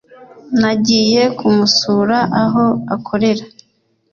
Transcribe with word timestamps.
Nagiye 0.59 1.21
kumusura 1.37 2.17
aho 2.43 2.65
akorera 2.95 3.45